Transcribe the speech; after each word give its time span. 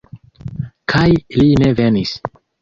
Kaj 0.93 1.03
li 1.41 1.47
ne 1.65 1.69
venis! 1.81 2.17